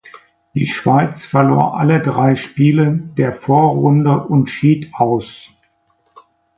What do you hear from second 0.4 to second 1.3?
Die Schweiz